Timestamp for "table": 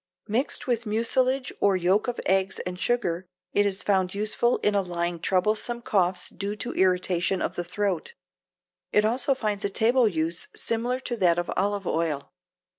9.69-10.07